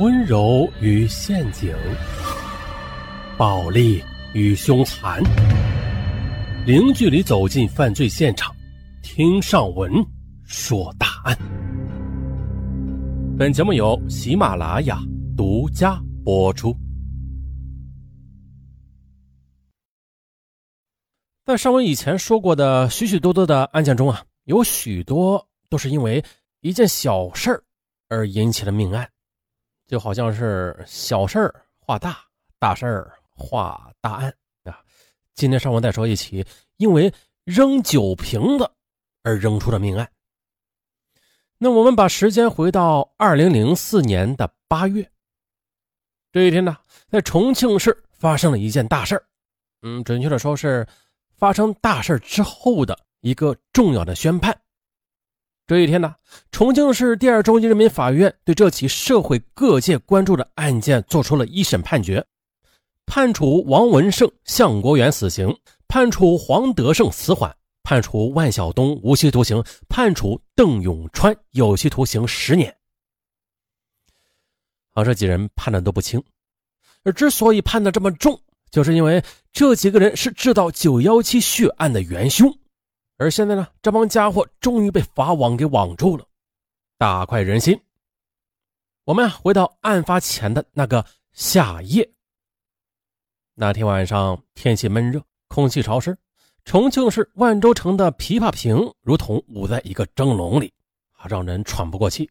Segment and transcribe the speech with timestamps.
[0.00, 1.72] 温柔与陷阱，
[3.38, 4.02] 暴力
[4.32, 5.22] 与凶残，
[6.66, 8.52] 零距离走进犯罪现场，
[9.04, 9.92] 听上文
[10.42, 11.38] 说大案。
[13.38, 14.98] 本节目由喜马拉雅
[15.36, 16.76] 独家播出。
[21.44, 26.24] 在上文以前说过的许许多多的案件中啊，有许多都是因为
[26.62, 27.62] 一件小事儿
[28.08, 29.08] 而引起的命案，
[29.86, 32.18] 就好像是小事儿化大，
[32.58, 34.34] 大事儿化大案
[34.64, 34.78] 啊。
[35.34, 36.44] 今天上午再说一起
[36.76, 37.12] 因为
[37.44, 38.70] 扔酒瓶子
[39.22, 40.10] 而扔出的命案。
[41.58, 45.08] 那我们把时间回到二零零四年的八月，
[46.32, 46.76] 这一天呢，
[47.08, 49.24] 在重庆市发生了一件大事儿，
[49.82, 50.86] 嗯，准确的说是。
[51.36, 54.56] 发生大事之后的一个重要的宣判。
[55.66, 56.14] 这一天呢，
[56.52, 62.22] 重庆市第二中级人民法院对这起社会各界关注的案件作出了一审判决，
[63.06, 65.56] 判处王文胜、向国元死刑，
[65.88, 72.76] 判处黄德胜死缓，判处万晓东无期徒刑，判处邓永川有期徒刑十年。
[74.92, 76.22] 而这几人判的都不轻，
[77.04, 78.38] 而之所以判的这么重。
[78.70, 82.52] 就是因为这几个人是制造九幺七血案的元凶，
[83.16, 86.24] 而现在呢，这帮家伙终于被法网给网住了，
[86.98, 87.80] 大快人心。
[89.04, 92.10] 我们啊回到案发前的那个夏夜，
[93.54, 96.16] 那天晚上天气闷热，空气潮湿，
[96.64, 100.72] 重庆市万州城的琵琶坪如同捂在一个蒸笼里，
[101.12, 102.28] 啊，让人喘不过气。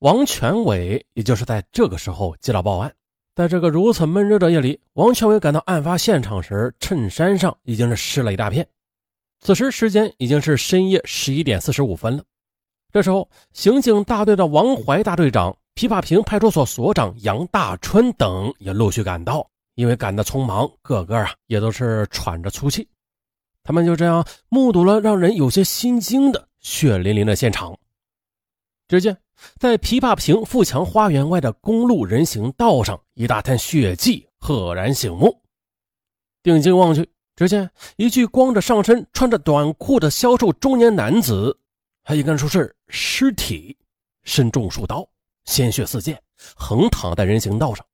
[0.00, 2.94] 王全伟也就是在这个时候接到报案。
[3.34, 8.66] 在这个如此闷热的夜里，王全伟赶到案发现场时，衬衫上已经是湿了一大片。
[9.46, 12.24] 此时时间已经是深夜十一点四十五分了。
[12.92, 19.48] 这时候，刑警大队的王怀大队长、琵琶坪派出所所长杨大春等也陆续赶到。
[19.76, 22.88] 因为赶得匆忙，个个啊也都是喘着粗气。
[23.62, 27.78] 他们就这样目睹了让人有些心惊的血淋淋的现场。
[28.88, 29.16] 只见。
[29.60, 35.40] 在琵琶坪富强花园外的公路人行道上，一大滩血迹赫然醒目。
[36.42, 41.56] 定睛望去，只见一具光着上身、穿着短裤的消瘦中年男子，
[42.02, 43.76] 还应该说是尸体，
[44.24, 45.06] 身中数刀，
[45.44, 46.18] 鲜血四溅，
[46.56, 47.84] 横躺在人行道上。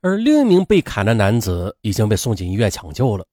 [0.00, 3.26] 而另一名被砍的男子已经被送进医院抢救了，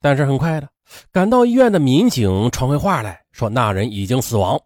[0.00, 0.68] 但是很快的，
[1.12, 4.60] 赶到医院的民警传回话来说，那人已经死亡。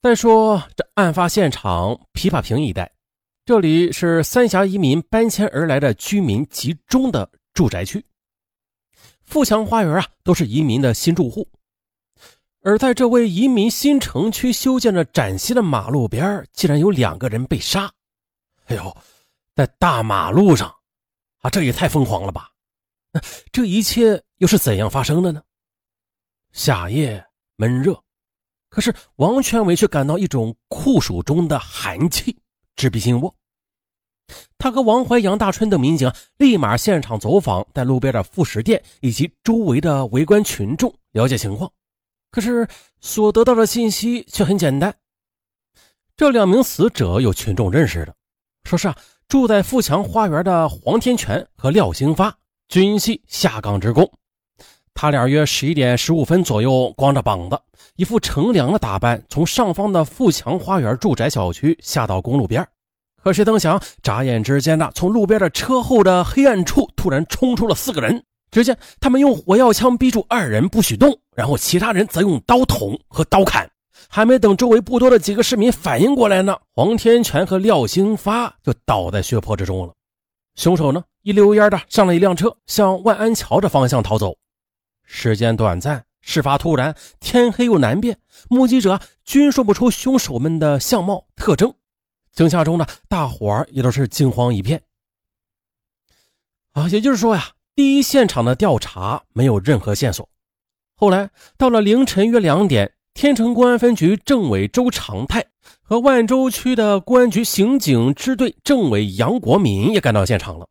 [0.00, 2.92] 再说这案发现场琵琶坪一带，
[3.44, 8.04] 这里是三峡移民搬迁而来的居民集中的住宅区。
[9.22, 11.48] 富强花园啊，都是移民的新住户。
[12.60, 17.92] 而在这位移民新城区修建的崭新的马路边，竟然有两个人被杀。
[18.66, 18.96] 哎呦，
[19.54, 20.74] 在大马路上
[21.40, 22.50] 啊，这也太疯狂了吧！
[23.52, 25.42] 这一切又是怎样发生的呢？
[26.52, 27.24] 夏夜
[27.56, 28.02] 闷热。
[28.70, 32.36] 可是王全伟却感到一种酷暑中的寒气
[32.74, 33.32] 直逼心窝。
[34.58, 41.70] 他和王怀、杨大春等民警立马现场走访，在路边的副食店以及周围的围观群众了解情况。
[42.30, 42.66] 可是
[43.00, 44.94] 所得到的信息却很简单：
[46.16, 48.14] 这两名死者有群众认识的，
[48.64, 48.96] 说是啊，
[49.28, 52.36] 住在富强花园的黄天全和廖兴发
[52.68, 54.10] 均系下岗职工。
[54.94, 57.60] 他俩约十一点十五分左右，光着膀子，
[57.96, 62.66] 一副乘凉的打扮，从上方的富强花园住宅小区下到公路边。
[63.24, 68.22] 可谁曾想，眨眼之间呢，从路边的车后的黑暗处突然冲出了四个人。
[68.50, 73.66] 只见他们用火药枪逼住二人不许动，然后其他人则用刀捅和刀砍。
[74.10, 79.94] 还没等周围不多的几个市民反应过来呢，黄天全和廖兴发就倒在血泊之中了。
[80.54, 84.36] 凶手呢，一溜烟的上了一辆车，向万安桥的方向逃走。
[85.02, 88.18] 时间短暂，事发突然，天黑又难辨，
[88.50, 91.74] 目击者均说不出凶手们的相貌特征。
[92.34, 94.82] 惊吓中呢，大伙儿也都是惊慌一片。
[96.72, 100.28] 啊，也就是说呀，第一现场的调查没有任何线索。
[100.96, 105.46] 后来到了凌晨约两点，天成公安分局政委周长泰
[105.80, 110.68] 和万州区的公安局刑警支队政委杨国民也赶到现场了。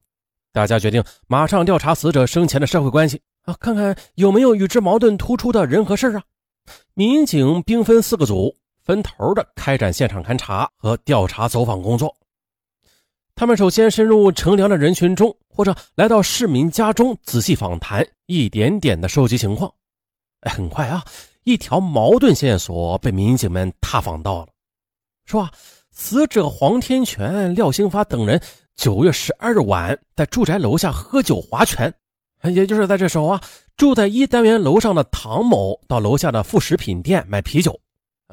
[0.51, 3.21] 大家决定马上调查死者生前的社会关系。
[3.43, 6.23] 啊，看看有没有与之矛盾突出的人和事啊！
[6.93, 12.15] 民警兵分四个组，分头的开展现场勘查和调查走访工作。
[13.35, 19.73] 他们首先深入乘凉的人群中，或者来到市民家中仔细访谈，一点点的收集情况。
[20.41, 21.03] 哎，很快啊，
[21.43, 24.47] 一条矛盾线索被民警们踏访到了。
[25.25, 25.51] 说啊，
[25.89, 28.39] 死者黄天全、廖兴发等人
[28.75, 31.91] 九月十二日晚在住宅楼下喝酒划拳，
[32.43, 33.41] 也就是在这时候啊，
[33.77, 37.79] 住在一单元楼上的唐某到楼下的副食品店买啤酒，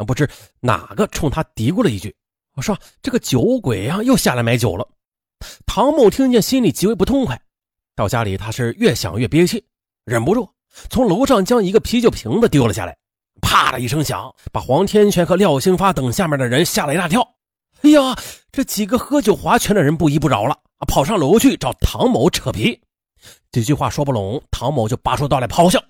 [0.04, 0.28] 不知
[0.60, 2.14] 哪个冲他嘀咕了一句
[2.56, 4.86] ：“我说这个酒鬼啊，又下来买酒了。”
[5.66, 7.40] 唐某听见心里极为不痛快，
[7.96, 9.64] 到家里他是越想越憋气，
[10.04, 10.48] 忍不住
[10.88, 12.96] 从楼上将一个啤酒瓶子丢了下来，
[13.40, 17.26] 啪的一声响，把黄天全和廖兴发等下面的人吓了一大跳。
[17.82, 18.14] 哎呀，
[18.52, 22.78] 这几个喝酒划拳的人不依不饶了啊，跑上楼去找唐某扯皮。
[23.50, 25.82] 几句话说不拢，唐某就拔出刀来咆哮。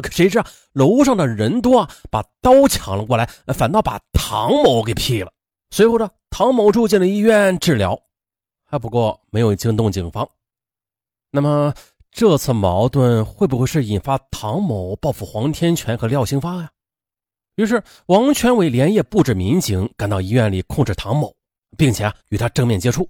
[0.00, 5.32] 可谁知啊，楼上的人多，啊把刀抢了过来，反倒把唐某给劈了。
[5.70, 8.00] 随后呢，唐某住进了医院治疗。
[8.64, 10.28] 还不过没有惊动警方，
[11.30, 11.72] 那么
[12.10, 16.70] 这次矛盾会不会是引发唐某报复黄天全和廖兴发呀？
[17.56, 21.34] 于是王全伟连夜布置民警赶到医院里控制唐某，
[21.76, 23.08] 并且啊与他正面接触。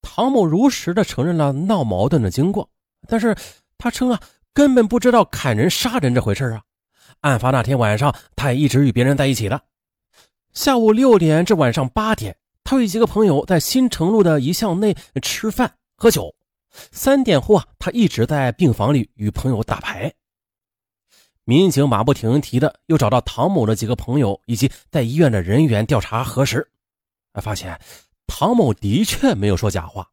[0.00, 2.70] 唐某如实的承认了闹矛盾的经过，
[3.08, 3.36] 但是
[3.76, 4.20] 他称啊
[4.52, 6.62] 根本不知道砍人杀人这回事啊。
[7.20, 9.60] 案发那天晚上，他也一直与别人在一起的。
[10.52, 12.36] 下午六点至晚上八点。
[12.64, 16.34] 他与几个朋友在新城路的一巷内吃饭喝酒，
[16.92, 20.12] 三点后啊，他一直在病房里与朋友打牌。
[21.44, 26.70] 民警马不停蹄的又找到唐某的几个朋友以及在医院的人员调查核实，
[27.40, 27.80] 发现
[28.26, 30.06] 唐某的确没有说假话，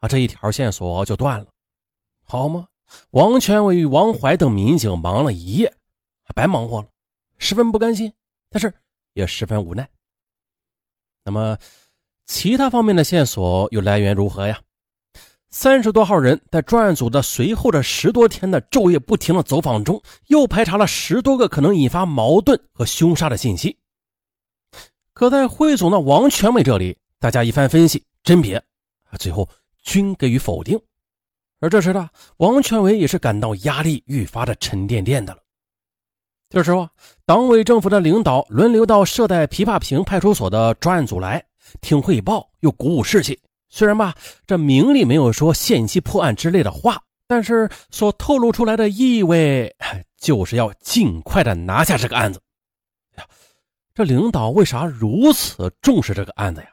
[0.00, 1.46] 啊，这一条线索就断了。
[2.26, 2.68] 好吗？
[3.10, 5.74] 王全伟与王怀等民警忙了一夜，
[6.34, 6.88] 白忙活了，
[7.38, 8.12] 十分不甘心，
[8.50, 8.72] 但是
[9.14, 9.88] 也十分无奈。
[11.24, 11.58] 那么，
[12.26, 14.60] 其他方面的线索又来源如何呀？
[15.50, 23.76] 三十多号人在专案组的随后的十多天的昼夜不停的走访中，又排查了十多个可能引发矛盾和凶杀的信息。
[25.12, 28.62] 可在汇总到王全伟这里，大家一番分析甄别，
[29.18, 29.48] 最后
[29.82, 30.80] 均给予否定。
[31.60, 32.08] 而这时呢，
[32.38, 35.40] 王全伟也是感到压力愈发的沉甸甸的了。
[36.48, 36.88] 这时候，
[37.24, 41.44] 党委政府的领导轮流到设在琵琶坪派出所的专案组来
[41.80, 43.38] 听汇报，又鼓舞士气。
[43.68, 44.14] 虽然吧，
[44.46, 49.76] 这明里没有说限期破案之类的话，但是所透露出来的意味，
[50.16, 52.40] 就是要尽快的拿下这个案子。
[53.16, 53.24] 呀，
[53.94, 56.68] 这领导为啥如此重视这个案子呀？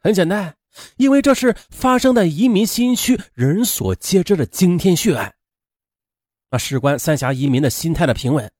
[0.00, 0.54] 很简单，
[0.96, 5.34] 因为这是发生在移民新区人所皆知的惊天血案。
[6.50, 8.50] 那事关三峡移民的心态的平稳。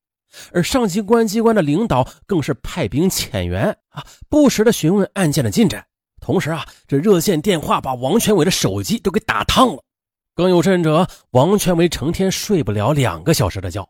[0.51, 5.87] 而上级公安机关的领导更是派兵遣员啊，不时的询问案件的进展。
[6.23, 9.83] 同时啊，这热线电话把王全伟的手机都给打烫了。
[10.35, 13.87] 更有甚者，王全伟成天睡不了两个小时的觉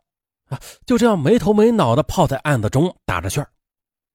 [0.48, 3.46] 啊，就这样没头没脑的泡在案子中打着旋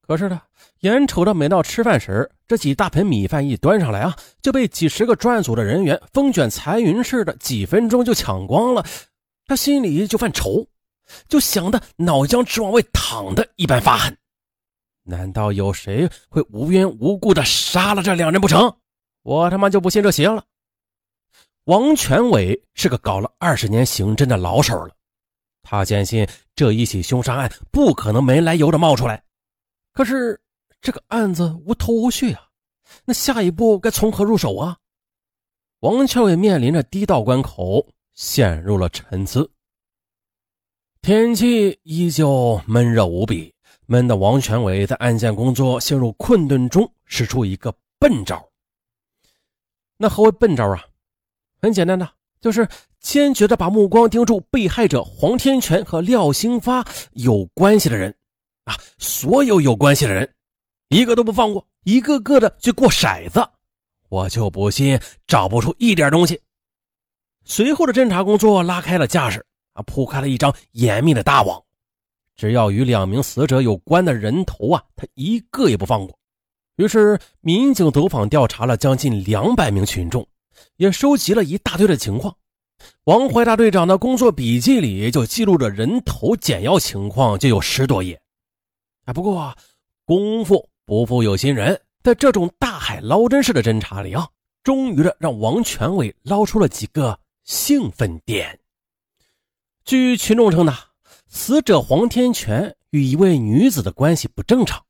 [0.07, 0.41] 可是呢，
[0.79, 8.85] 眼瞅着每到吃饭时，这几大盆米饭一端上来啊，就被几十个专案组的人员风卷残云似的，几分钟就抢光了。
[9.45, 10.65] 他心里就犯愁。
[11.29, 14.17] 就想的脑浆直往外淌的一般发狠，
[15.03, 18.75] 难道有谁会无缘无故的杀了这两人不成？
[19.23, 20.43] 我他妈就不信这邪了！
[21.63, 24.93] 王全伟是个搞了二十年刑侦的老手了，
[25.63, 26.27] 他坚信
[26.57, 29.23] 这一起凶杀案不可能没来由的冒出来。
[29.97, 30.39] 可是
[30.79, 32.49] 这个案子无头无绪啊，
[33.05, 34.77] 那下一步该从何入手啊？
[35.79, 39.49] 王全伟面临着第一道关口，陷入了沉思。
[41.01, 43.55] 天气依旧闷热无比，
[43.87, 48.47] 闷得王全伟在案件工作陷入困顿中，使出一个笨招。
[49.97, 50.85] 那何为笨招啊？
[51.59, 52.07] 很简单的，
[52.39, 58.15] 就是坚决的把目光盯住被害者黄天全和廖兴发有关系的人
[58.67, 60.31] 啊，所有有关系的人，
[60.89, 63.43] 一个都不放过，一个个的去过骰子，
[64.09, 66.39] 我就不信找不出一点东西。
[67.45, 69.43] 随后的侦查工作拉开了架势。
[69.77, 71.61] 啊，铺开了一张严密的大网，
[72.35, 76.17] 只要与两名死者有关的人头啊，他一个也不放过。
[76.77, 80.27] 于是，民警走访调查了将近两百名群众，
[80.77, 82.35] 也收集了一大堆的情况。
[83.03, 88.19] 王怀大队长的工作笔记里就记录着人头简要情况，就有十多页。
[89.07, 89.55] 啊，不过
[90.03, 94.27] 功夫不负有心人，在这种大海捞针式的侦查里啊，
[94.63, 98.59] 终于的让王全伟捞出了几个兴奋点。
[99.85, 100.75] 据群众称呢，
[101.25, 104.83] 死者黄天全与一位女子的关系不正常。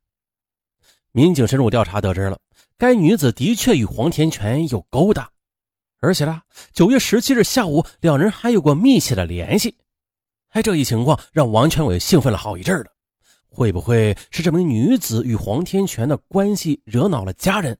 [1.12, 2.40] 民警深入调查得知了，
[2.76, 5.30] 该女子的确与黄天全有勾搭，
[6.00, 9.76] 而且呢，九月十七日下午两人还有过密切的联系。
[10.48, 12.86] 哎，这一情况让王全伟兴奋了好一阵了。
[13.48, 17.76] 会不会是这名女子与黄天全的关系惹恼了家人？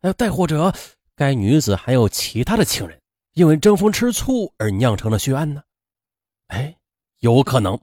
[0.00, 0.72] 哎，再或者，
[1.14, 2.98] 该女子还有其他的情人，
[3.34, 5.62] 因为争风吃醋而酿成了血案呢？
[6.48, 6.74] 哎，
[7.18, 7.78] 有可能。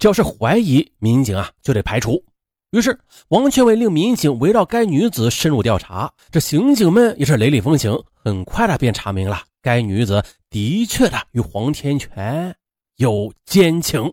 [0.00, 2.24] 只要是怀疑，民警啊就得排除。
[2.72, 6.12] 于是，王全伟令民警围绕该女子深入调查。
[6.30, 12.54] 这刑警们也是雷厉风行，很快的便查明了该女子的确的与黄天全
[12.96, 14.12] 有奸情。